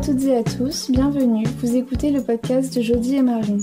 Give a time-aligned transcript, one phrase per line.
[0.00, 1.44] à toutes et à tous, bienvenue.
[1.58, 3.62] Vous écoutez le podcast de Jodie et Marine.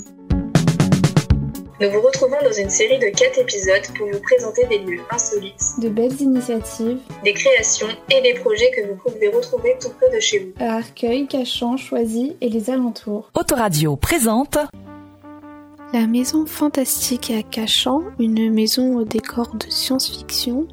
[1.80, 5.80] Nous vous retrouvons dans une série de 4 épisodes pour vous présenter des lieux insolites,
[5.82, 10.20] De belles initiatives des créations et des projets que vous pouvez retrouver tout près de
[10.20, 10.64] chez vous.
[10.64, 13.30] à Arcueil, Cachan, Choisy et les alentours.
[13.34, 14.58] Autoradio présente
[15.92, 20.68] La maison fantastique à Cachan, une maison au décor de science-fiction,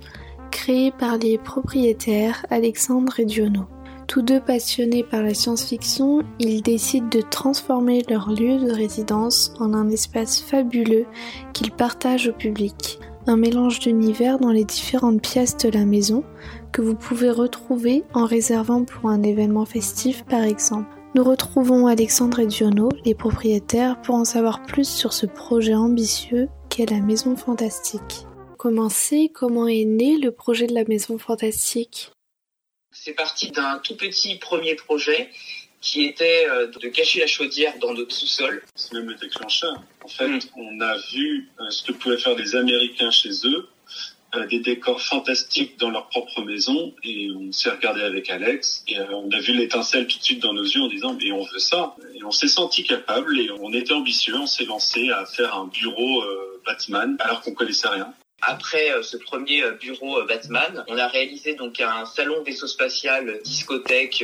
[0.52, 3.62] créée par les propriétaires Alexandre et Diono.
[4.08, 9.74] Tous deux passionnés par la science-fiction, ils décident de transformer leur lieu de résidence en
[9.74, 11.06] un espace fabuleux
[11.54, 13.00] qu'ils partagent au public.
[13.28, 16.24] Un mélange d'univers dans les différentes pièces de la maison
[16.72, 20.96] que vous pouvez retrouver en réservant pour un événement festif par exemple.
[21.16, 26.50] Nous retrouvons Alexandre et Diono, les propriétaires, pour en savoir plus sur ce projet ambitieux
[26.70, 28.28] qu'est la Maison Fantastique.
[28.58, 32.15] Comment c'est, comment est né le projet de la Maison Fantastique?
[32.98, 35.30] C'est parti d'un tout petit premier projet
[35.82, 38.64] qui était euh, de cacher la chaudière dans notre sous-sol.
[38.74, 39.76] c'est même le déclencheur.
[40.04, 40.40] En fait, Mm.
[40.56, 43.68] on a vu euh, ce que pouvaient faire les Américains chez eux,
[44.34, 49.00] euh, des décors fantastiques dans leur propre maison, et on s'est regardé avec Alex, et
[49.00, 51.60] on a vu l'étincelle tout de suite dans nos yeux en disant mais on veut
[51.60, 51.96] ça.
[52.16, 55.68] Et on s'est senti capable, et on était ambitieux, on s'est lancé à faire un
[55.68, 56.24] bureau
[56.66, 58.12] Batman, alors qu'on connaissait rien.
[58.48, 62.68] Après euh, ce premier euh, bureau euh, Batman, on a réalisé donc un salon vaisseau
[62.68, 64.24] spatial, discothèque,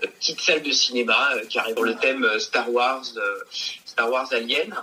[0.00, 3.04] petite salle de cinéma qui arrive pour le thème Star Wars,
[3.84, 4.74] Star Wars Alien.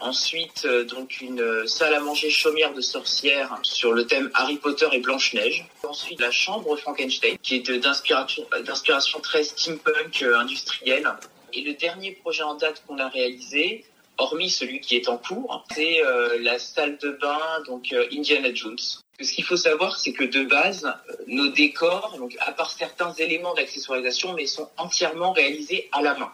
[0.00, 4.98] Ensuite, donc une salle à manger chaumière de sorcière sur le thème Harry Potter et
[4.98, 5.66] Blanche-Neige.
[5.86, 11.08] Ensuite, la chambre Frankenstein, qui est d'inspiration très steampunk industrielle.
[11.52, 13.84] Et le dernier projet en date qu'on a réalisé,
[14.18, 18.52] hormis celui qui est en cours, c'est euh, la salle de bain, donc euh, Indiana
[18.54, 18.78] Jones.
[19.20, 23.12] Ce qu'il faut savoir, c'est que de base, euh, nos décors, donc à part certains
[23.14, 26.32] éléments d'accessoirisation, mais sont entièrement réalisés à la main.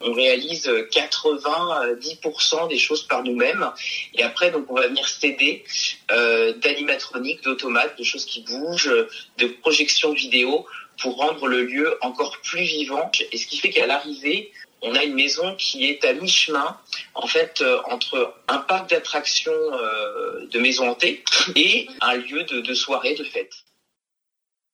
[0.00, 3.68] On réalise euh, 80-10% des choses par nous-mêmes.
[4.14, 5.64] Et après, donc, on va venir s'aider
[6.10, 10.66] euh, d'animatronique, d'automates, de choses qui bougent, euh, de projections vidéo
[11.00, 13.10] pour rendre le lieu encore plus vivant.
[13.32, 14.52] Et ce qui fait qu'à l'arrivée,
[14.82, 16.78] on a une maison qui est à mi-chemin,
[17.14, 21.24] en fait, euh, entre un parc d'attractions euh, de maisons hantées
[21.56, 23.52] et un lieu de, de soirée, de fête.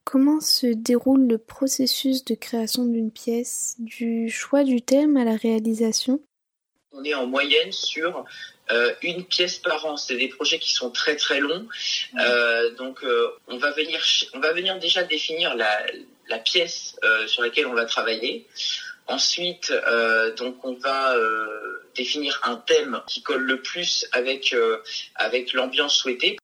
[0.05, 5.37] Comment se déroule le processus de création d'une pièce, du choix du thème à la
[5.37, 6.21] réalisation?
[6.93, 8.25] On est en moyenne sur
[8.71, 9.97] euh, une pièce par an.
[9.97, 11.67] C'est des projets qui sont très très longs.
[12.79, 13.05] Donc
[13.49, 15.85] on va venir ch- on va venir déjà définir la,
[16.29, 18.47] la pièce sur laquelle on va travailler.
[19.07, 24.83] Ensuite, euh, donc on va euh, définir un thème qui colle le plus avec euh,
[25.15, 26.39] avec l'ambiance souhaitée.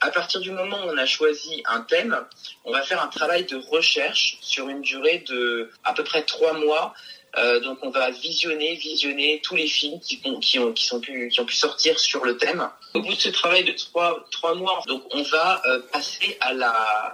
[0.00, 2.18] À partir du moment où on a choisi un thème,
[2.64, 6.54] on va faire un travail de recherche sur une durée de à peu près trois
[6.54, 6.94] mois
[7.36, 11.28] euh, donc on va visionner, visionner tous les films qui, ont- qui, ont, qui, pu,
[11.28, 12.68] qui ont pu sortir sur le thème.
[12.94, 16.52] Au bout de ce travail de trois, trois mois, donc on va euh, passer à
[16.52, 16.70] la,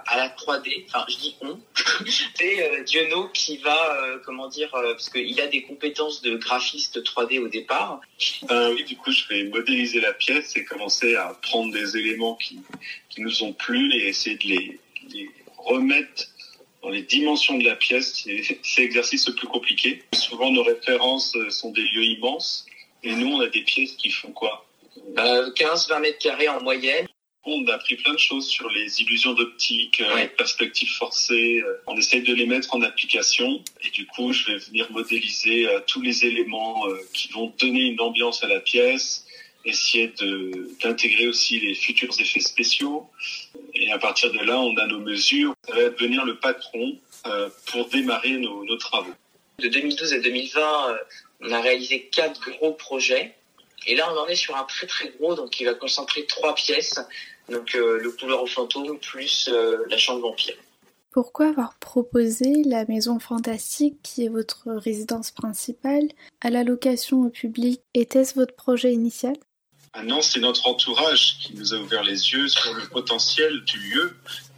[0.07, 0.85] à la 3D.
[0.87, 1.59] Enfin, je dis on.
[2.35, 6.35] C'est euh, Diono qui va, euh, comment dire, euh, parce qu'il a des compétences de
[6.35, 8.01] graphiste 3D au départ.
[8.49, 12.35] Ben oui, du coup, je vais modéliser la pièce et commencer à prendre des éléments
[12.35, 12.59] qui,
[13.09, 14.79] qui nous ont plu et essayer de les,
[15.11, 16.23] les remettre
[16.81, 18.13] dans les dimensions de la pièce.
[18.63, 20.03] C'est l'exercice le plus compliqué.
[20.13, 22.65] Souvent, nos références euh, sont des lieux immenses
[23.03, 24.65] et nous, on a des pièces qui font quoi?
[25.17, 27.07] Euh, 15-20 mètres carrés en moyenne.
[27.49, 30.23] On a appris plein de choses sur les illusions d'optique, euh, Ouais.
[30.23, 31.61] les perspectives forcées.
[31.65, 33.63] euh, On essaye de les mettre en application.
[33.85, 36.83] Et du coup, je vais venir modéliser tous les éléments
[37.13, 39.25] qui vont donner une ambiance à la pièce,
[39.65, 43.07] essayer de d'intégrer aussi les futurs effets spéciaux.
[43.73, 45.53] Et à partir de là, on a nos mesures.
[45.67, 49.13] Ça va devenir le patron euh, pour démarrer nos, nos travaux.
[49.59, 50.97] De 2012 à 2020, euh,
[51.41, 53.35] on a réalisé quatre gros projets.
[53.85, 56.53] Et là, on en est sur un très très gros, donc il va concentrer trois
[56.55, 56.99] pièces.
[57.49, 60.55] Donc euh, le couloir aux fantômes plus euh, la chambre vampire.
[61.11, 66.09] Pourquoi avoir proposé la maison fantastique, qui est votre résidence principale,
[66.41, 69.35] à la location au public Était-ce votre projet initial?
[69.97, 74.15] Maintenant, c'est notre entourage qui nous a ouvert les yeux sur le potentiel du lieu,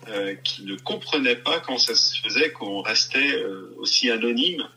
[0.09, 4.67] euh, qui ne comprenait pas comment ça se faisait qu'on restait euh, aussi anonyme,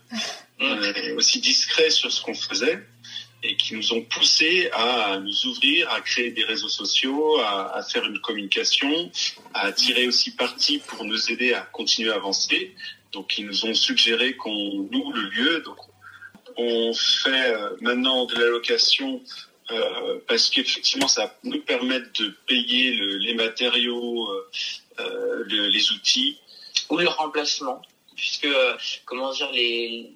[0.61, 2.81] euh, aussi discret sur ce qu'on faisait,
[3.43, 7.83] et qui nous ont poussé à nous ouvrir, à créer des réseaux sociaux, à, à
[7.83, 9.11] faire une communication,
[9.53, 12.73] à tirer aussi parti pour nous aider à continuer à avancer.
[13.11, 15.61] Donc, ils nous ont suggéré qu'on loue le lieu.
[15.65, 15.77] Donc,
[16.55, 19.21] on fait maintenant de la location
[19.71, 24.49] euh, parce qu'effectivement, ça nous permettre de payer le- les matériaux, euh,
[24.99, 26.37] euh, le- les outils.
[26.89, 27.81] Ou le remplacement.
[28.15, 28.47] puisque
[29.05, 30.11] comment dire les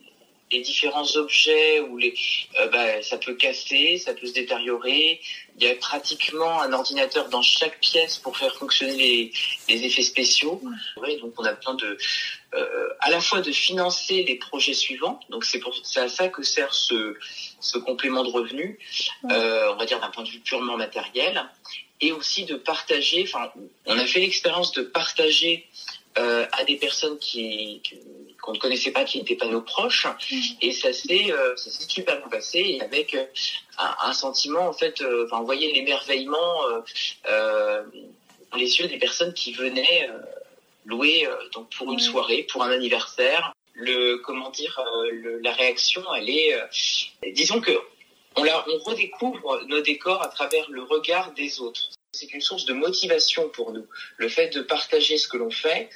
[0.52, 2.14] les différents objets ou les
[2.60, 5.20] euh, bah, ça peut casser, ça peut se détériorer.
[5.58, 9.32] Il y a pratiquement un ordinateur dans chaque pièce pour faire fonctionner les,
[9.68, 10.62] les effets spéciaux.
[10.98, 11.98] Ouais, donc on a besoin de
[12.54, 15.20] euh, à la fois de financer les projets suivants.
[15.30, 17.16] Donc c'est pour c'est à ça que sert ce
[17.60, 18.80] ce complément de revenu,
[19.32, 21.44] euh, on va dire d'un point de vue purement matériel,
[22.00, 23.24] et aussi de partager.
[23.24, 23.52] Enfin,
[23.86, 25.68] on a fait l'expérience de partager
[26.18, 27.82] euh, à des personnes qui,
[28.42, 30.36] qu'on ne connaissait pas, qui n'étaient pas nos proches, mmh.
[30.62, 33.26] et ça s'est euh, ça s'est super bien passé avec euh,
[33.78, 36.64] un, un, sentiment en fait, euh, enfin, on voyait l'émerveillement
[37.30, 37.84] euh,
[38.52, 40.10] dans les yeux des personnes qui venaient
[40.86, 43.54] louer donc pour une soirée, pour un anniversaire.
[43.74, 46.58] Le comment dire, le, la réaction, elle est,
[47.34, 47.78] disons que
[48.36, 52.66] on, la, on redécouvre nos décors à travers le regard des autres c'est une source
[52.66, 53.86] de motivation pour nous.
[54.18, 55.90] Le fait de partager ce que l'on fait,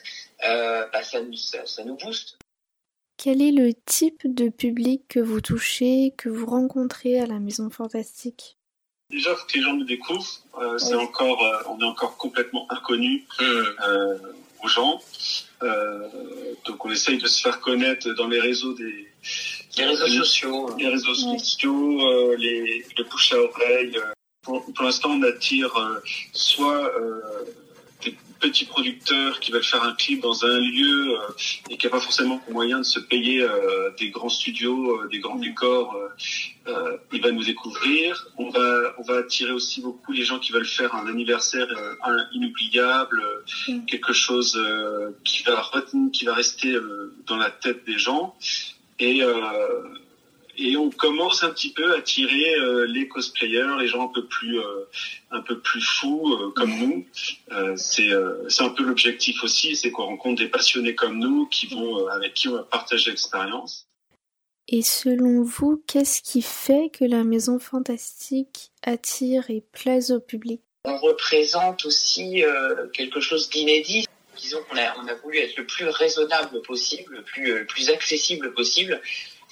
[0.48, 2.38] euh, bah, ça, ça, ça, nous booste.
[3.18, 7.70] Quel est le type de public que vous touchez, que vous rencontrez à la Maison
[7.70, 8.58] Fantastique?
[9.10, 10.42] Déjà, que les gens nous découvrent.
[10.60, 10.96] Euh, oui.
[10.96, 13.44] encore, euh, on est encore complètement inconnu mmh.
[14.64, 15.02] aux gens.
[15.64, 16.08] Euh,
[16.66, 19.08] donc, on essaye de se faire connaître dans les réseaux des
[19.78, 23.98] les réseaux sociaux, les réseaux sociaux, les, le bouche à oreille
[24.42, 26.00] pour, pour l'instant, on attire euh,
[26.34, 27.22] soit euh,
[28.04, 31.28] des petits producteurs qui veulent faire un clip dans un lieu euh,
[31.70, 35.20] et qui n'ont pas forcément moyen de se payer euh, des grands studios, euh, des
[35.20, 35.96] grands décors.
[37.14, 38.28] il va nous découvrir.
[38.38, 41.68] On va, on va attirer aussi beaucoup les gens qui veulent faire un anniversaire
[42.04, 43.22] un, inoubliable,
[43.68, 43.86] mm.
[43.86, 44.60] quelque chose
[45.24, 46.76] qui va retenir, qui va rester
[47.28, 48.36] dans la tête des gens.
[49.00, 49.22] Et
[50.62, 54.26] et on commence un petit peu à tirer euh, les cosplayers, les gens un peu
[54.26, 54.86] plus euh,
[55.32, 57.06] un peu plus fous euh, comme nous.
[57.52, 61.48] Euh, c'est euh, c'est un peu l'objectif aussi, c'est qu'on rencontre des passionnés comme nous
[61.48, 63.88] qui vont avec qui on va partager l'expérience.
[64.68, 70.62] Et selon vous, qu'est-ce qui fait que la maison fantastique attire et plaise au public?
[70.86, 72.44] On représente aussi
[72.94, 74.06] quelque chose d'inédit
[74.38, 77.90] disons qu'on a, on a voulu être le plus raisonnable possible, le plus, le plus
[77.90, 79.00] accessible possible.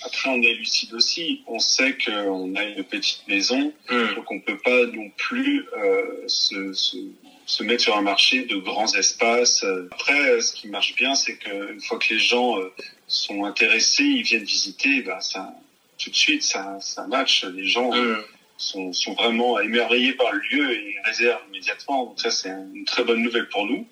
[0.02, 1.44] Après, on est lucide aussi.
[1.48, 4.16] On sait qu'on a une petite maison, mmh.
[4.16, 6.98] donc on peut pas non plus euh, se, se,
[7.46, 9.66] se, mettre sur un marché de grands espaces.
[9.92, 12.72] Après, ce qui marche bien, c'est qu'une fois que les gens euh,
[13.08, 15.54] sont intéressés, ils viennent visiter, bah, ça,
[15.98, 17.44] tout de suite, ça, ça match.
[17.44, 18.24] Les gens mmh.
[18.58, 22.06] sont, sont vraiment émerveillés par le lieu et réservent immédiatement.
[22.06, 23.86] Donc ça, c'est une très bonne nouvelle pour nous.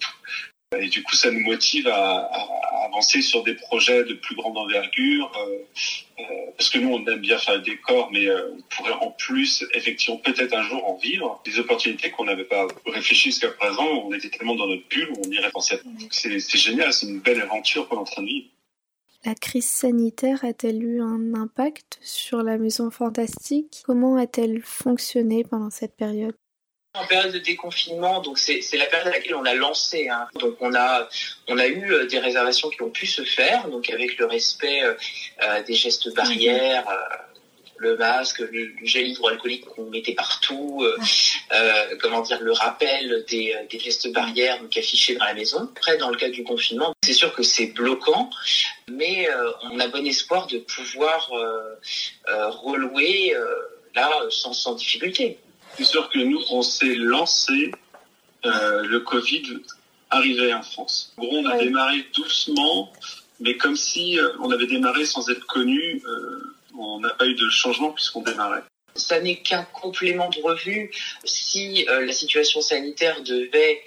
[0.75, 2.29] Et du coup, ça nous motive à,
[2.85, 5.59] avancer sur des projets de plus grande envergure, euh,
[6.19, 6.23] euh,
[6.57, 9.65] parce que nous, on aime bien faire le décor, mais euh, on pourrait en plus,
[9.73, 11.41] effectivement, peut-être un jour en vivre.
[11.45, 15.31] Des opportunités qu'on n'avait pas réfléchi jusqu'à présent, on était tellement dans notre bulle, on
[15.31, 15.77] irait penser à...
[16.11, 18.47] C'est génial, c'est une belle aventure qu'on est en train de vivre.
[19.23, 23.83] La crise sanitaire a-t-elle eu un impact sur la maison fantastique?
[23.85, 26.35] Comment a-t-elle fonctionné pendant cette période?
[26.99, 30.09] En période de déconfinement, donc c'est la période à laquelle on a lancé.
[30.09, 30.27] Hein.
[30.39, 31.07] Donc on a
[31.47, 34.83] on a eu euh, des réservations qui ont pu se faire, donc avec le respect
[34.83, 34.93] euh,
[35.43, 36.87] euh des gestes barrières.
[36.89, 37.15] Euh,
[37.79, 40.97] le masque, le, le gel hydroalcoolique qu'on mettait partout, euh,
[41.53, 45.69] euh, comment dire, le rappel des, des gestes barrières donc affichés dans la maison.
[45.75, 48.29] Après, dans le cas du confinement, c'est sûr que c'est bloquant,
[48.89, 51.29] mais euh, on a bon espoir de pouvoir
[52.25, 53.35] relouer
[53.93, 55.37] là sans, sans difficulté
[55.77, 57.71] c'est sûr que nous, on s'est lancé,
[58.45, 59.59] euh, le Covid
[60.09, 61.13] arrivait en France.
[61.17, 61.65] En gros, on a ouais.
[61.65, 62.91] démarré doucement,
[63.39, 67.35] mais comme si euh, on avait démarré sans être connu, euh, on n'a pas eu
[67.35, 68.63] de changement puisqu'on démarrait.
[68.95, 70.91] Ça n'est qu'un complément de revue.
[71.23, 73.81] Si euh, la situation sanitaire devait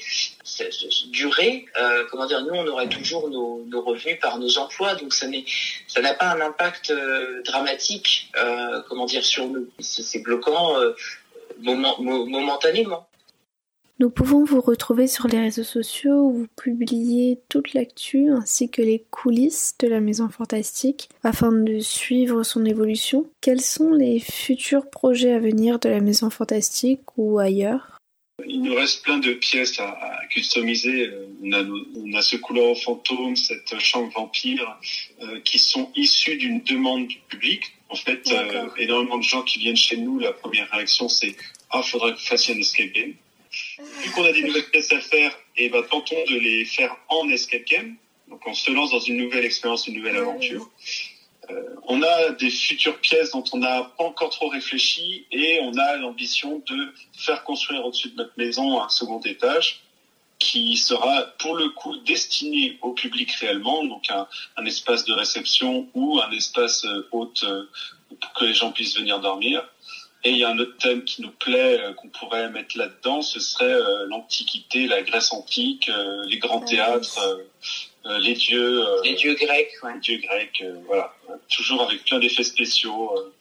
[1.08, 5.12] durer, euh, comment dire, nous on aurait toujours nos, nos, revenus par nos emplois, donc
[5.12, 5.44] ça n'est,
[5.88, 8.30] ça n'a pas un impact euh, dramatique,
[8.88, 9.68] comment dire, sur nous.
[9.80, 10.76] C'est bloquant
[11.62, 13.06] moment, momentanément.
[14.00, 18.80] Nous pouvons vous retrouver sur les réseaux sociaux où vous publiez toute l'actu ainsi que
[18.80, 23.26] les coulisses de la Maison Fantastique afin de suivre son évolution.
[23.42, 27.98] Quels sont les futurs projets à venir de la Maison Fantastique ou ailleurs?
[28.46, 31.10] Il nous reste plein de pièces à, à customiser.
[31.42, 34.78] On a, on a ce couloir fantôme, cette chambre vampire,
[35.22, 37.76] euh, qui sont issus d'une demande du public.
[37.90, 41.34] En fait, euh, énormément de gens qui viennent chez nous, la première réaction c'est
[41.70, 43.14] ah, faudrait que vous fassiez un escape game.
[44.02, 47.28] Vu qu'on a des nouvelles pièces à faire, et ben tentons de les faire en
[47.28, 47.96] escape game.
[48.28, 50.70] Donc on se lance dans une nouvelle expérience, une nouvelle aventure.
[51.50, 55.76] Euh, on a des futures pièces dont on n'a pas encore trop réfléchi et on
[55.76, 59.82] a l'ambition de faire construire au-dessus de notre maison un second étage
[60.40, 65.88] qui sera pour le coup destiné au public réellement, donc un, un espace de réception
[65.94, 67.64] ou un espace euh, hôte euh,
[68.20, 69.62] pour que les gens puissent venir dormir.
[70.24, 73.22] Et il y a un autre thème qui nous plaît, euh, qu'on pourrait mettre là-dedans,
[73.22, 73.74] ce serait
[74.08, 75.90] l'Antiquité, la Grèce antique,
[76.26, 77.40] les grands théâtres,
[78.04, 78.84] les dieux.
[79.04, 79.94] les dieux grecs, ouais.
[79.94, 81.14] Les dieux grecs, voilà.
[81.48, 83.32] Toujours avec plein d'effets spéciaux.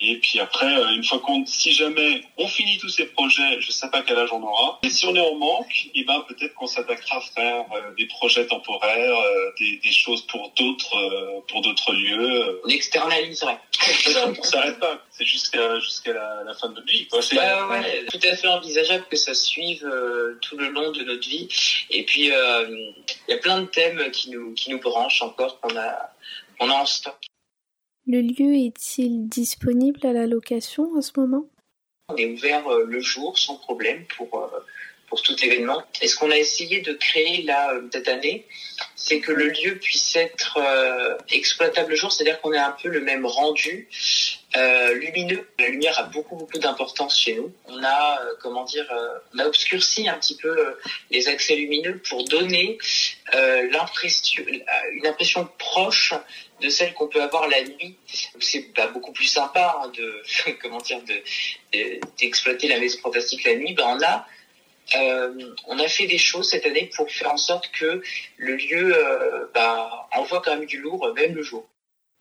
[0.00, 3.72] Et puis après, euh, une fois qu'on, si jamais on finit tous ces projets, je
[3.72, 4.78] sais pas quel âge on aura.
[4.84, 7.94] Et si on est en manque, et eh ben peut-être qu'on s'attaquera à faire euh,
[7.98, 12.60] des projets temporaires, euh, des, des, choses pour d'autres, pour d'autres lieux.
[12.64, 13.58] On externaliserait.
[14.38, 15.02] on s'arrête pas.
[15.10, 17.08] C'est jusqu'à jusqu'à la, la, fin de notre vie.
[17.20, 19.80] c'est ouais, tout à fait envisageable que ça suive
[20.42, 21.48] tout le long de notre vie.
[21.90, 22.94] Et puis il
[23.28, 26.10] y a plein de thèmes qui nous qui nous branchent encore qu'on a
[26.58, 27.18] qu'on a en stock.
[28.10, 31.44] Le lieu est-il disponible à la location en ce moment?
[32.08, 34.60] On est ouvert euh, le jour sans problème pour, euh,
[35.10, 35.82] pour tout événement.
[36.00, 38.46] Et ce qu'on a essayé de créer là euh, cette année,
[38.96, 40.58] c'est que le lieu puisse être
[41.30, 43.88] exploitable le jour, c'est-à-dire qu'on ait un peu le même rendu
[44.94, 45.46] lumineux.
[45.58, 47.52] La lumière a beaucoup beaucoup d'importance chez nous.
[47.66, 48.86] On a comment dire,
[49.34, 50.56] on a obscurci un petit peu
[51.10, 52.78] les accès lumineux pour donner
[53.32, 54.44] l'impression,
[54.92, 56.14] une impression proche
[56.60, 57.96] de celle qu'on peut avoir la nuit.
[58.40, 60.22] C'est bah, beaucoup plus sympa hein, de
[60.62, 63.74] comment dire de d'exploiter la maison fantastique la nuit.
[63.74, 64.26] Ben on a
[64.96, 68.02] euh, on a fait des choses cette année pour faire en sorte que
[68.38, 71.66] le lieu euh, bah, envoie quand même du lourd même le jour.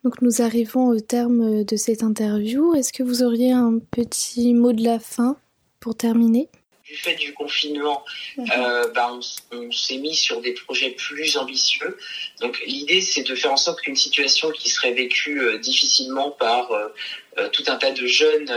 [0.04, 2.76] Donc nous arrivons au terme de cette interview.
[2.76, 5.38] Est-ce que vous auriez un petit mot de la fin
[5.80, 6.50] pour terminer?
[6.88, 8.04] Du fait du confinement,
[8.38, 8.48] mhm.
[8.58, 9.20] euh, ben,
[9.52, 11.98] on, s'est mis sur des projets plus ambitieux.
[12.40, 16.72] Donc l'idée, c'est de faire en sorte qu'une situation qui serait vécue euh, difficilement par
[16.72, 18.52] euh, tout un tas de jeunes,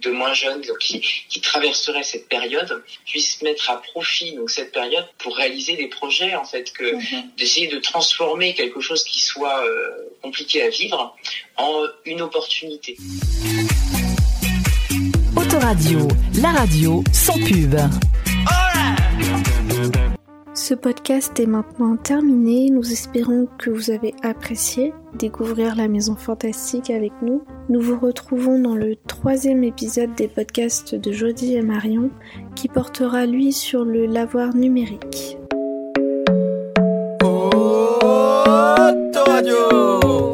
[0.00, 4.70] de moins jeunes, donc qui, qui, traverseraient cette période, puisse mettre à profit donc cette
[4.70, 7.30] période pour réaliser des projets en fait, que mhm.
[7.36, 9.64] d'essayer de transformer quelque chose qui soit
[10.22, 11.16] compliqué à vivre
[11.56, 12.96] en une opportunité.
[15.60, 16.06] Radio,
[16.40, 17.76] la radio sans pub.
[20.54, 22.70] Ce podcast est maintenant terminé.
[22.70, 27.42] Nous espérons que vous avez apprécié découvrir la maison fantastique avec nous.
[27.68, 32.10] Nous vous retrouvons dans le troisième épisode des podcasts de Jody et Marion
[32.54, 35.38] qui portera lui sur le lavoir numérique.
[39.14, 40.25] Radio